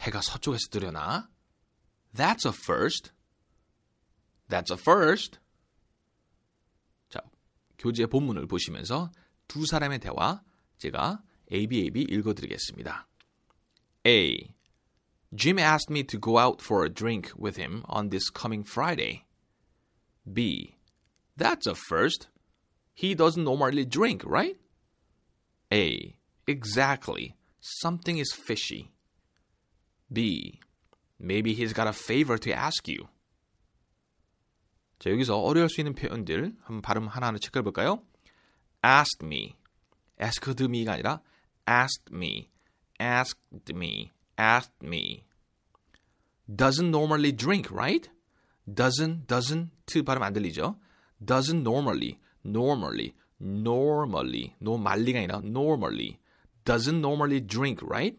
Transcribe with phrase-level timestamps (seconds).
[0.00, 1.30] 해가 서쪽에서 뜨려나?
[2.14, 3.12] That's a first.
[4.48, 5.38] That's a first.
[7.08, 7.20] 자,
[7.78, 9.10] 교재 본문을 보시면서
[9.48, 10.42] 두 사람의 대화
[10.78, 11.22] 제가
[11.52, 13.08] ABAB 읽어드리겠습니다.
[14.06, 14.54] A.
[15.34, 19.24] Jim asked me to go out for a drink with him on this coming Friday.
[20.30, 20.76] B.
[21.36, 22.28] That's a first.
[22.94, 24.56] He doesn't normally drink, right?
[25.72, 26.16] A.
[26.46, 27.34] Exactly.
[27.60, 28.92] Something is fishy.
[30.12, 30.60] B.
[31.18, 33.06] Maybe he's got a favor to ask you.
[34.98, 38.02] 자, 여기서 어려울 수 있는 표현들 한번 발음 하나하나 체크해 볼까요?
[38.82, 39.56] asked me.
[40.20, 41.20] asked me가 아니라
[41.68, 42.50] asked me.
[43.00, 44.12] asked me.
[44.38, 45.24] asked me.
[46.48, 48.10] doesn't normally drink, right?
[48.66, 49.70] doesn't, doesn't
[50.04, 50.78] 발음 안 들리죠?
[51.24, 56.18] doesn't normally, normally, normally, normally가 아니라 normally.
[56.64, 58.16] doesn't normally drink, right?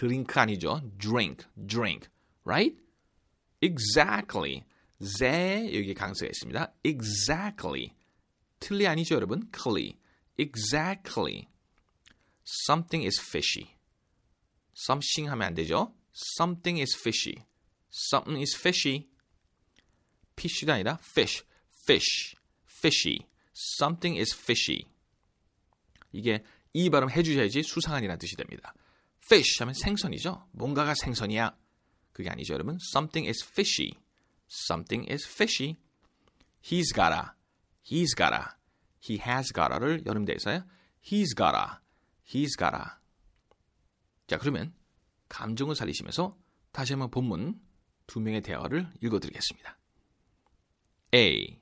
[0.00, 0.80] 드링크 아니죠.
[0.98, 2.08] drink, drink,
[2.46, 2.74] right?
[3.60, 4.64] exactly.
[4.98, 6.72] 제 여기 강세가 있습니다.
[6.82, 7.92] exactly.
[8.60, 9.50] 틀리 아니죠, 여러분?
[9.52, 9.98] clearly.
[10.38, 11.48] exactly.
[12.66, 13.76] something is fishy.
[14.74, 15.94] something 하면 안 되죠.
[16.38, 17.44] something is fishy.
[17.92, 19.10] something is fishy.
[20.34, 21.44] fish가 아니라 fish,
[21.84, 22.34] fish,
[22.64, 23.28] fishy.
[23.52, 24.86] something is fishy.
[26.10, 28.72] 이게 이 발음 해주셔야지 수상한이라는 뜻이 됩니다.
[29.24, 30.48] Fish 하면 생선이죠.
[30.52, 31.56] 뭔가가 생선이야.
[32.12, 32.78] 그게 아니죠, 여러분.
[32.92, 33.92] something is fishy.
[34.48, 35.78] something is fishy.
[36.62, 37.32] he's gotta.
[37.82, 38.56] he's gotta.
[39.00, 40.64] he has gotta를 여름대에서요.
[41.04, 41.80] he's gotta.
[42.26, 42.98] he's gotta.
[44.26, 44.74] 자, 그러면
[45.28, 46.36] 감정을 살리시면서
[46.72, 47.60] 다시 한번 본문
[48.06, 49.78] 두 명의 대화를 읽어드리겠습니다.
[51.14, 51.60] A.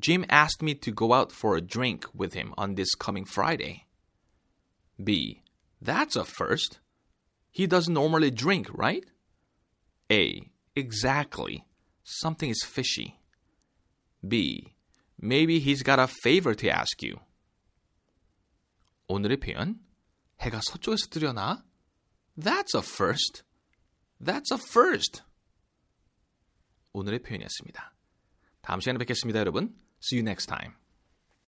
[0.00, 3.84] Jim asked me to go out for a drink with him on this coming Friday.
[5.02, 5.43] B.
[5.83, 6.79] That's a first.
[7.51, 9.05] He doesn't normally drink, right?
[10.11, 10.49] A.
[10.75, 11.65] Exactly.
[12.03, 13.19] Something is fishy.
[14.27, 14.73] B.
[15.19, 17.19] Maybe he's got a favor to ask you.
[19.07, 19.79] 오늘의 표현.
[20.41, 21.63] 해가 서쪽에서 뜨려나?
[22.37, 23.43] That's a first.
[24.21, 25.23] That's a first.
[26.93, 27.93] 오늘의 표현이었습니다.
[28.61, 29.75] 다음 시간에 뵙겠습니다, 여러분.
[30.01, 30.75] See you next time.